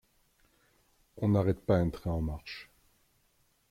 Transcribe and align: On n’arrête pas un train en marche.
On 1.17 1.27
n’arrête 1.27 1.63
pas 1.63 1.75
un 1.77 1.91
train 1.91 2.09
en 2.09 2.21
marche. 2.23 2.71